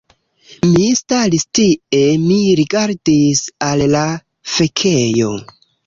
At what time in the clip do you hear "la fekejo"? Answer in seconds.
3.95-5.35